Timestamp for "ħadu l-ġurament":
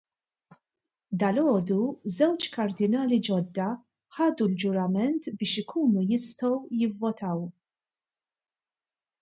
4.21-5.31